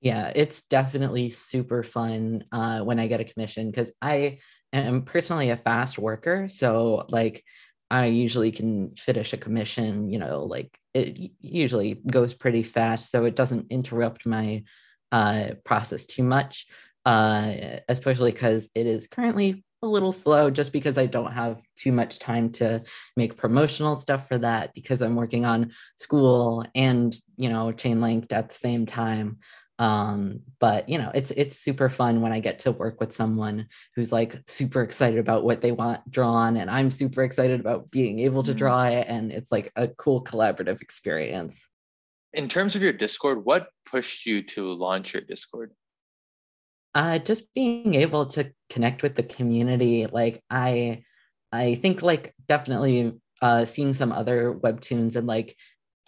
[0.00, 4.38] Yeah, it's definitely super fun uh, when I get a commission because I
[4.72, 6.48] am personally a fast worker.
[6.48, 7.42] So, like,
[7.90, 13.10] I usually can finish a commission, you know, like it usually goes pretty fast.
[13.10, 14.64] So, it doesn't interrupt my
[15.12, 16.66] uh, process too much,
[17.04, 17.52] uh,
[17.88, 22.18] especially because it is currently a little slow just because I don't have too much
[22.18, 22.82] time to
[23.16, 28.48] make promotional stuff for that because I'm working on school and, you know, Chainlinked at
[28.50, 29.38] the same time.
[29.78, 33.68] Um, but you know, it's it's super fun when I get to work with someone
[33.94, 38.20] who's like super excited about what they want drawn, and I'm super excited about being
[38.20, 38.58] able to mm-hmm.
[38.58, 41.68] draw it, and it's like a cool collaborative experience.
[42.32, 45.72] In terms of your Discord, what pushed you to launch your Discord?
[46.96, 51.02] uh, just being able to connect with the community like i
[51.52, 53.12] i think like definitely
[53.42, 55.54] uh, seeing some other webtoons and like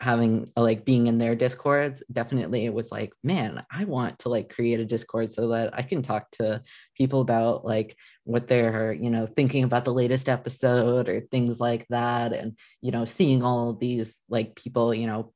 [0.00, 4.54] having like being in their discords definitely it was like man i want to like
[4.54, 6.62] create a discord so that i can talk to
[6.96, 7.96] people about like
[8.28, 12.34] what they're you know thinking about the latest episode or things like that.
[12.34, 15.32] And you know seeing all these like people you know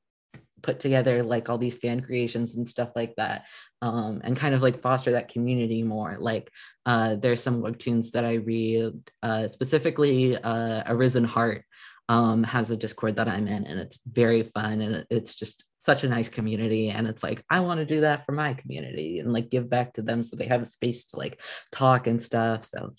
[0.60, 3.46] put together like all these fan creations and stuff like that
[3.80, 6.18] um, and kind of like foster that community more.
[6.20, 6.50] Like
[6.84, 11.64] uh, there's some webtoons that i read uh, specifically uh, arisen heart
[12.12, 16.04] um, has a discord that i'm in and it's very fun and it's just such
[16.04, 19.32] a nice community and it's like i want to do that for my community and
[19.32, 21.40] like give back to them so they have a space to like
[21.72, 22.94] talk and stuff so.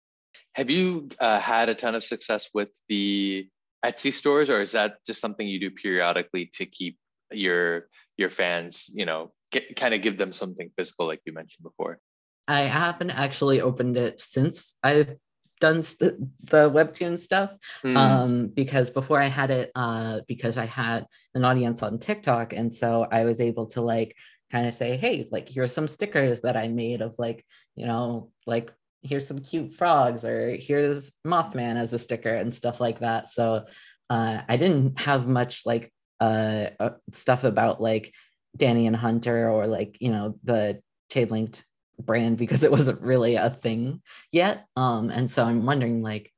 [0.53, 3.49] Have you uh, had a ton of success with the
[3.85, 6.97] etsy stores or is that just something you do periodically to keep
[7.31, 11.63] your your fans you know get, kind of give them something physical like you mentioned
[11.63, 11.99] before?
[12.47, 15.15] I haven't actually opened it since i've
[15.63, 17.95] done st- the webtoon stuff mm.
[17.95, 22.75] um, because before i had it uh, because i had an audience on tiktok and
[22.75, 24.13] so i was able to like
[24.51, 27.45] kind of say hey like here's some stickers that i made of like
[27.75, 28.71] you know like
[29.03, 33.63] here's some cute frogs or here's mothman as a sticker and stuff like that so
[34.09, 38.13] uh, i didn't have much like uh, uh, stuff about like
[38.55, 41.63] Danny and Hunter or like you know the Chainlinked
[42.05, 44.65] brand because it wasn't really a thing yet.
[44.75, 46.31] Um, and so I'm wondering like,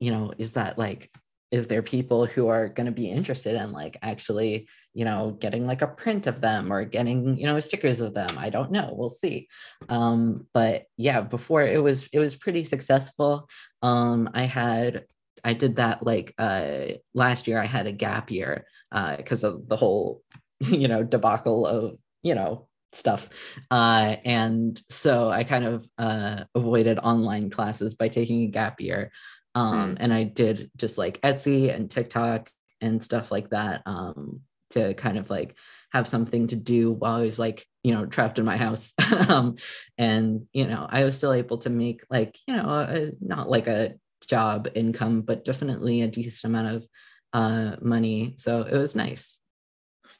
[0.00, 1.10] you know, is that like
[1.50, 5.66] is there people who are going to be interested in like actually you know getting
[5.66, 8.94] like a print of them or getting you know stickers of them i don't know
[8.96, 9.48] we'll see
[9.88, 13.48] um but yeah before it was it was pretty successful
[13.82, 15.04] um i had
[15.44, 17.60] I did that like uh, last year.
[17.60, 20.22] I had a gap year because uh, of the whole,
[20.60, 23.28] you know, debacle of you know stuff,
[23.70, 29.12] uh, and so I kind of uh, avoided online classes by taking a gap year,
[29.54, 29.96] um, mm.
[30.00, 32.50] and I did just like Etsy and TikTok
[32.80, 33.82] and stuff like that.
[33.86, 35.56] Um, to kind of like
[35.92, 38.92] have something to do while I was like, you know, trapped in my house.
[39.28, 39.56] um,
[39.98, 43.68] and, you know, I was still able to make like, you know, a, not like
[43.68, 43.94] a
[44.26, 46.86] job income, but definitely a decent amount of
[47.32, 48.34] uh, money.
[48.38, 49.38] So it was nice.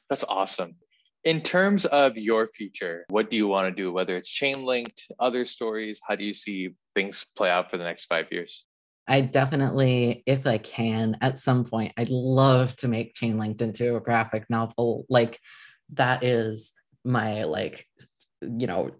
[0.09, 0.75] That's awesome.
[1.23, 3.93] In terms of your future, what do you want to do?
[3.93, 8.05] Whether it's Chainlinked, other stories, how do you see things play out for the next
[8.05, 8.65] five years?
[9.07, 14.01] I definitely, if I can, at some point, I'd love to make Chainlinked into a
[14.01, 15.05] graphic novel.
[15.09, 15.39] Like
[15.93, 16.71] that is
[17.05, 17.87] my like,
[18.41, 18.91] you know,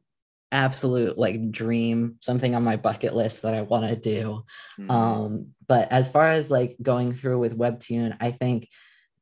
[0.52, 4.44] absolute like dream, something on my bucket list that I want to do.
[4.80, 4.92] Mm-hmm.
[4.92, 8.70] Um, but as far as like going through with Webtoon, I think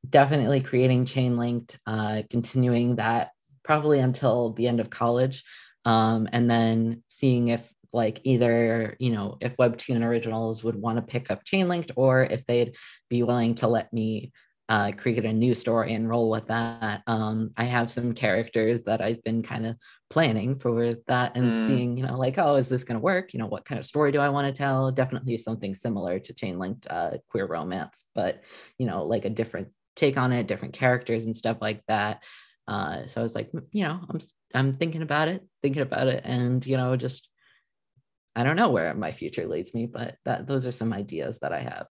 [0.07, 3.31] definitely creating Chainlinked, uh, continuing that
[3.63, 5.43] probably until the end of college.
[5.85, 11.01] Um, and then seeing if like either you know if webtoon originals would want to
[11.01, 12.75] pick up Chainlinked or if they'd
[13.09, 14.31] be willing to let me
[14.71, 17.03] uh, create a new story and roll with that.
[17.05, 19.75] Um, I have some characters that I've been kind of
[20.09, 21.67] planning for that and mm.
[21.67, 23.33] seeing, you know, like, oh, is this going to work?
[23.33, 24.89] You know, what kind of story do I want to tell?
[24.89, 28.43] Definitely something similar to Chainlinked uh, queer romance, but,
[28.77, 32.23] you know, like a different take on it, different characters and stuff like that.
[32.67, 34.19] Uh, so I was like, you know, I'm
[34.53, 37.29] I'm thinking about it, thinking about it, and you know, just
[38.35, 41.53] I don't know where my future leads me, but that those are some ideas that
[41.53, 41.87] I have.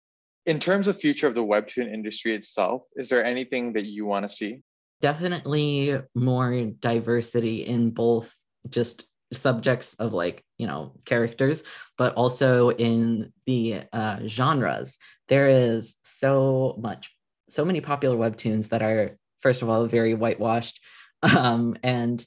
[0.45, 4.29] In terms of future of the webtoon industry itself is there anything that you want
[4.29, 4.63] to see?
[5.01, 8.35] Definitely more diversity in both
[8.69, 11.65] just subjects of like you know characters
[11.99, 14.99] but also in the uh, genres.
[15.29, 17.16] There is so much
[17.49, 20.81] so many popular webtoons that are first of all very whitewashed.
[21.23, 22.25] Um, and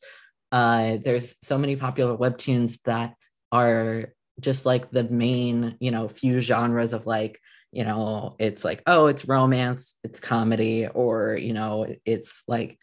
[0.51, 3.13] uh, there's so many popular webtoons that
[3.51, 7.39] are just like the main you know few genres of like
[7.71, 12.79] you know it's like oh it's romance it's comedy or you know it's like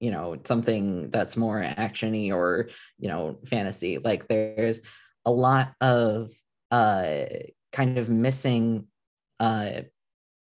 [0.00, 3.98] you know something that's more actiony or you know fantasy.
[3.98, 4.80] Like there's
[5.24, 6.30] a lot of
[6.70, 7.24] uh
[7.72, 8.86] kind of missing
[9.40, 9.82] uh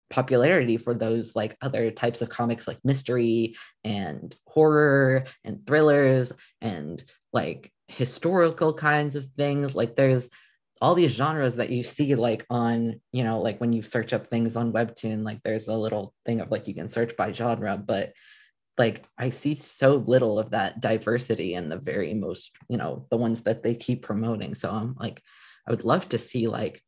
[0.09, 7.03] popularity for those like other types of comics like mystery and horror and thrillers and
[7.33, 9.75] like historical kinds of things.
[9.75, 10.29] Like there's
[10.81, 14.27] all these genres that you see like on you know like when you search up
[14.27, 17.77] things on webtoon like there's a little thing of like you can search by genre
[17.77, 18.13] but
[18.77, 23.17] like i see so little of that diversity in the very most you know the
[23.17, 24.53] ones that they keep promoting.
[24.53, 25.21] So i'm like
[25.67, 26.81] i would love to see like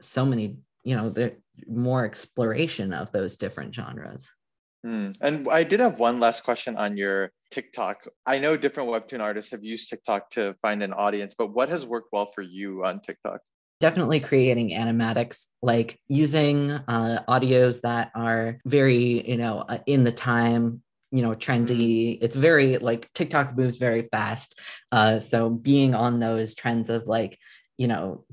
[0.00, 1.36] so many you know the
[1.66, 4.30] more exploration of those different genres
[4.84, 5.10] Hmm.
[5.20, 8.06] And I did have one last question on your TikTok.
[8.26, 11.86] I know different Webtoon artists have used TikTok to find an audience, but what has
[11.86, 13.40] worked well for you on TikTok?
[13.80, 20.12] Definitely creating animatics, like using uh, audios that are very, you know, uh, in the
[20.12, 22.14] time, you know, trendy.
[22.14, 22.24] Mm-hmm.
[22.24, 24.58] It's very like TikTok moves very fast.
[24.92, 27.38] Uh, so being on those trends of like,
[27.76, 28.24] you know,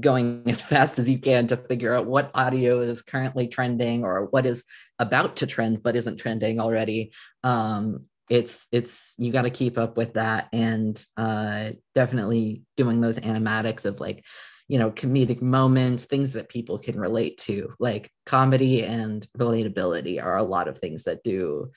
[0.00, 4.26] going as fast as you can to figure out what audio is currently trending or
[4.26, 4.64] what is
[4.98, 7.12] about to trend but isn't trending already.
[7.44, 13.18] Um, it's it's you got to keep up with that and uh, definitely doing those
[13.18, 14.24] animatics of like
[14.66, 17.72] you know comedic moments things that people can relate to.
[17.78, 21.70] Like comedy and relatability are a lot of things that do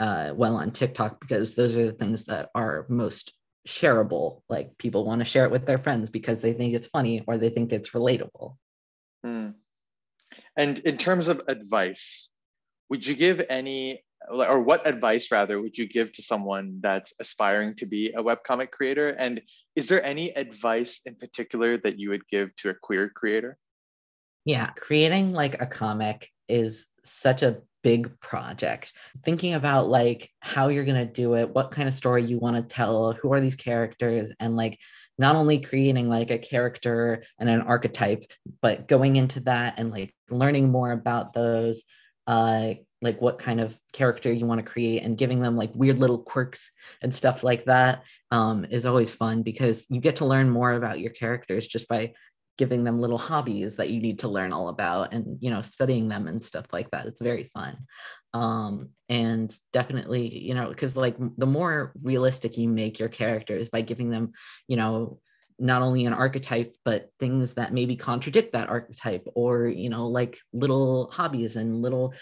[0.00, 3.32] uh, well on tiktok because those are the things that are most
[3.66, 7.22] shareable like people want to share it with their friends because they think it's funny
[7.26, 8.56] or they think it's relatable.
[9.24, 9.50] Hmm.
[10.56, 12.32] and in terms of advice
[12.90, 17.74] would you give any or what advice rather would you give to someone that's aspiring
[17.76, 19.10] to be a webcomic creator?
[19.10, 19.40] And
[19.76, 23.58] is there any advice in particular that you would give to a queer creator?
[24.44, 28.92] Yeah creating like a comic is such a big project.
[29.24, 32.56] Thinking about like how you're going to do it what kind of story you want
[32.56, 34.78] to tell who are these characters and like
[35.18, 38.24] not only creating like a character and an archetype
[38.60, 41.84] but going into that and like learning more about those
[42.26, 42.72] uh
[43.02, 46.18] like what kind of character you want to create and giving them like weird little
[46.18, 46.70] quirks
[47.02, 51.00] and stuff like that um, is always fun because you get to learn more about
[51.00, 52.12] your characters just by
[52.62, 56.06] giving them little hobbies that you need to learn all about and you know studying
[56.08, 57.06] them and stuff like that.
[57.06, 57.76] It's very fun.
[58.34, 63.80] Um and definitely you know because like the more realistic you make your characters by
[63.80, 64.30] giving them
[64.68, 65.18] you know
[65.58, 70.38] not only an archetype but things that maybe contradict that archetype or you know like
[70.52, 72.14] little hobbies and little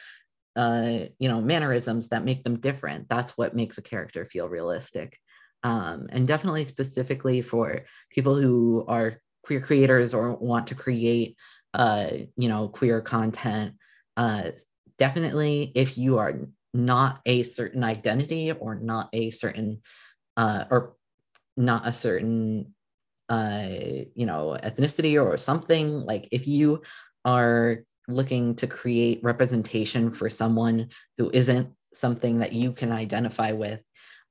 [0.56, 5.18] uh you know mannerisms that make them different that's what makes a character feel realistic.
[5.62, 7.84] Um and definitely specifically for
[8.14, 11.36] people who are queer creators or want to create
[11.74, 13.74] uh you know queer content
[14.16, 14.50] uh
[14.98, 16.40] definitely if you are
[16.72, 19.80] not a certain identity or not a certain
[20.36, 20.94] uh, or
[21.56, 22.74] not a certain
[23.28, 23.66] uh,
[24.14, 26.82] you know ethnicity or something like if you
[27.24, 33.80] are looking to create representation for someone who isn't something that you can identify with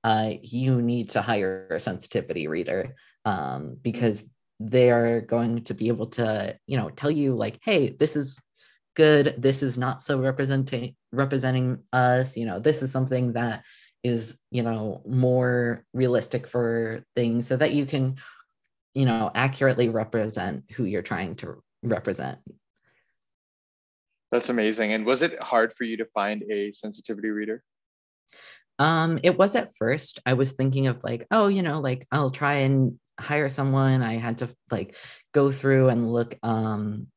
[0.03, 2.95] uh, you need to hire a sensitivity reader
[3.25, 4.23] um, because
[4.59, 8.37] they are going to be able to you know tell you like hey this is
[8.99, 9.35] good.
[9.37, 12.35] This is not so representing representing us.
[12.35, 13.63] You know this is something that
[14.03, 18.17] is you know more realistic for things so that you can
[18.93, 22.39] you know accurately represent who you're trying to represent.
[24.33, 24.91] That's amazing.
[24.93, 27.63] And was it hard for you to find a sensitivity reader?
[28.79, 30.19] Um it was at first.
[30.25, 34.13] I was thinking of like oh you know like i'll try and hire someone i
[34.17, 34.95] had to like
[35.33, 37.07] go through and look um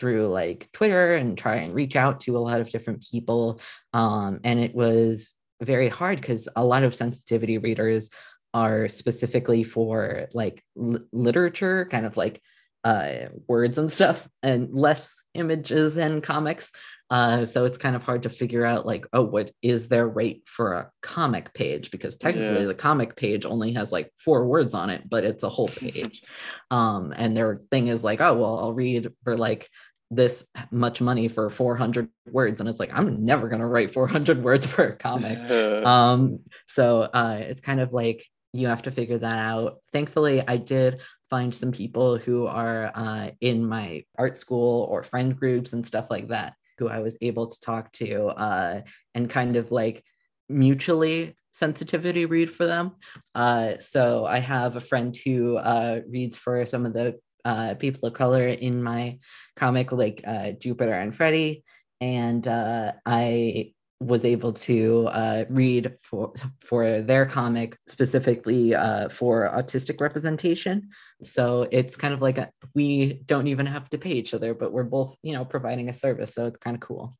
[0.00, 3.60] through like Twitter and try and reach out to a lot of different people.
[3.92, 8.08] Um, and it was very hard because a lot of sensitivity readers
[8.54, 12.40] are specifically for like l- literature, kind of like
[12.84, 16.72] uh, words and stuff, and less images and comics.
[17.10, 20.42] Uh, so it's kind of hard to figure out like, oh, what is their rate
[20.46, 21.90] for a comic page?
[21.90, 22.68] Because technically, yeah.
[22.68, 26.22] the comic page only has like four words on it, but it's a whole page.
[26.70, 29.68] um, and their thing is like, oh, well, I'll read for like
[30.10, 34.42] this much money for 400 words and it's like i'm never going to write 400
[34.42, 35.38] words for a comic
[35.86, 40.56] um so uh it's kind of like you have to figure that out thankfully i
[40.56, 41.00] did
[41.30, 46.10] find some people who are uh, in my art school or friend groups and stuff
[46.10, 48.80] like that who i was able to talk to uh
[49.14, 50.02] and kind of like
[50.48, 52.92] mutually sensitivity read for them.
[53.34, 58.06] Uh so i have a friend who uh reads for some of the uh, people
[58.08, 59.18] of color in my
[59.56, 61.64] comic, like uh, Jupiter and Freddie,
[62.00, 69.50] and uh, I was able to uh, read for for their comic specifically uh, for
[69.54, 70.88] autistic representation.
[71.22, 74.72] So it's kind of like a, we don't even have to pay each other, but
[74.72, 76.34] we're both you know providing a service.
[76.34, 77.16] So it's kind of cool.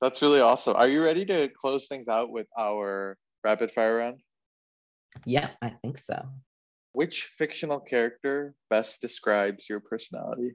[0.00, 0.76] That's really awesome.
[0.76, 4.20] Are you ready to close things out with our rapid fire round?
[5.26, 6.26] Yeah, I think so.
[6.92, 10.52] Which fictional character best describes your personality?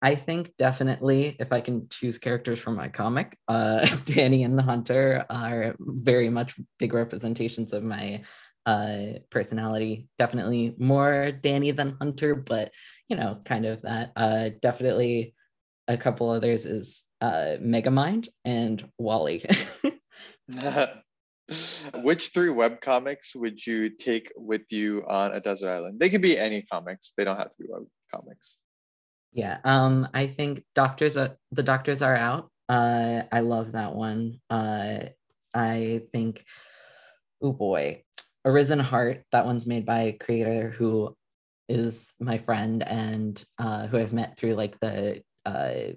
[0.00, 4.62] I think definitely if I can choose characters from my comic, uh, Danny and the
[4.62, 8.22] Hunter are very much big representations of my
[8.64, 10.08] uh, personality.
[10.18, 12.70] Definitely more Danny than Hunter, but
[13.08, 14.12] you know, kind of that.
[14.14, 15.34] Uh, definitely
[15.88, 19.44] a couple others is uh, Megamind and Wally.
[22.02, 25.98] Which three web comics would you take with you on a desert island?
[25.98, 27.14] They could be any comics.
[27.16, 28.58] They don't have to be web comics.
[29.32, 32.50] Yeah, um, I think doctors are the doctors are out.
[32.68, 34.40] Uh, I love that one.
[34.50, 35.00] Uh,
[35.54, 36.44] I think,
[37.42, 38.02] oh boy,
[38.44, 39.24] Arisen Heart.
[39.32, 41.16] That one's made by a creator who
[41.68, 45.92] is my friend and uh, who I've met through like the uh,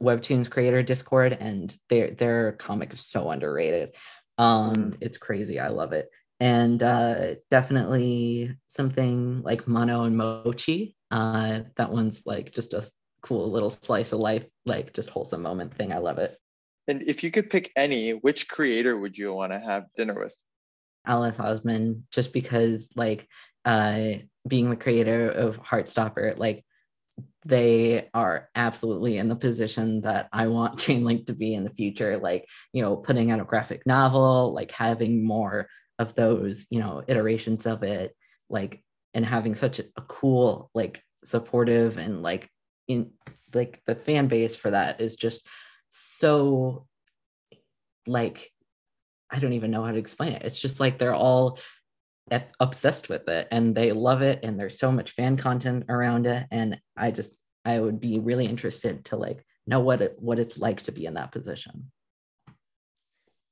[0.00, 3.94] webtoons creator discord and their their comic is so underrated
[4.38, 4.96] um mm.
[5.00, 6.10] it's crazy i love it
[6.40, 12.88] and uh definitely something like mono and mochi uh that one's like just a
[13.22, 16.36] cool little slice of life like just wholesome moment thing i love it
[16.88, 20.34] and if you could pick any which creator would you want to have dinner with
[21.06, 23.26] alice oseman just because like
[23.64, 24.12] uh
[24.46, 26.64] being the creator of heartstopper like
[27.44, 32.18] they are absolutely in the position that I want Chainlink to be in the future.
[32.18, 35.68] Like, you know, putting out a graphic novel, like having more
[35.98, 38.14] of those, you know, iterations of it,
[38.48, 38.82] like,
[39.14, 42.48] and having such a, cool, like, supportive and like
[42.86, 43.10] in
[43.52, 45.44] like the fan base for that is just
[45.90, 46.86] so
[48.06, 48.50] like
[49.30, 50.42] I don't even know how to explain it.
[50.44, 51.58] It's just like they're all
[52.60, 56.44] obsessed with it and they love it and there's so much fan content around it
[56.50, 60.58] and i just i would be really interested to like know what it what it's
[60.58, 61.90] like to be in that position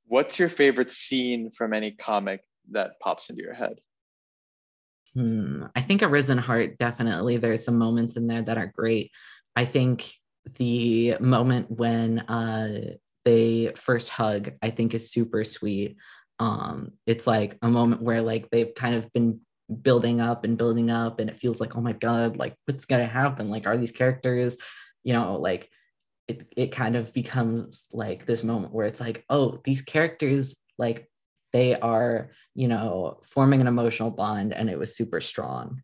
[0.07, 2.41] what's your favorite scene from any comic
[2.71, 3.79] that pops into your head?
[5.13, 5.65] Hmm.
[5.75, 7.37] i think A Risen heart definitely.
[7.37, 9.11] There's some moments in there that are great.
[9.55, 10.11] I think
[10.57, 15.97] the moment when uh they first hug i think is super sweet.
[16.39, 19.39] Um it's like a moment where like they've kind of been
[19.81, 23.05] building up and building up and it feels like oh my god like what's gonna
[23.05, 23.49] happen?
[23.49, 24.57] Like are these characters
[25.03, 25.69] you know like
[26.27, 31.09] it, it kind of becomes like this moment where it's like oh these characters like
[31.53, 35.81] they are you know forming an emotional bond and it was super strong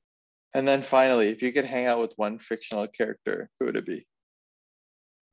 [0.54, 3.86] and then finally if you could hang out with one fictional character who would it
[3.86, 4.06] be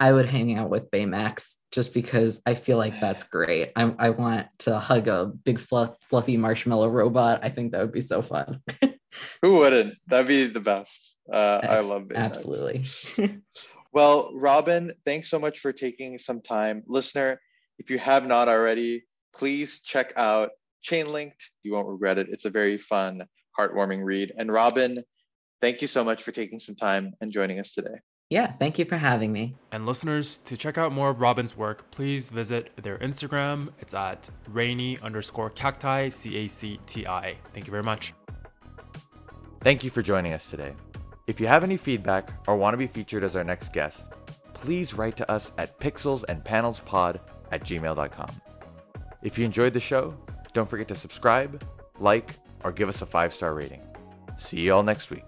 [0.00, 3.72] I would hang out with Baymax just because I feel like that's great.
[3.74, 7.40] I, I want to hug a big fluff, fluffy marshmallow robot.
[7.42, 8.62] I think that would be so fun.
[9.42, 9.94] Who wouldn't?
[10.06, 11.16] That'd be the best.
[11.32, 12.16] Uh, I love Baymax.
[12.16, 12.86] Absolutely.
[13.92, 16.82] well, Robin, thanks so much for taking some time.
[16.86, 17.40] Listener,
[17.78, 20.50] if you have not already, please check out
[20.84, 21.32] Chainlinked.
[21.62, 22.28] You won't regret it.
[22.30, 23.22] It's a very fun,
[23.58, 24.32] heartwarming read.
[24.36, 25.02] And Robin,
[25.60, 27.96] thank you so much for taking some time and joining us today.
[28.30, 29.56] Yeah, thank you for having me.
[29.72, 33.72] And listeners, to check out more of Robin's work, please visit their Instagram.
[33.80, 37.36] It's at rainy underscore cacti, C A C T I.
[37.54, 38.12] Thank you very much.
[39.62, 40.74] Thank you for joining us today.
[41.28, 44.06] If you have any feedback or want to be featured as our next guest,
[44.54, 47.20] please write to us at pixelsandpanelspod
[47.52, 48.28] at gmail.com.
[49.22, 50.16] If you enjoyed the show,
[50.54, 51.62] don't forget to subscribe,
[52.00, 52.30] like,
[52.64, 53.82] or give us a five star rating.
[54.38, 55.26] See you all next week.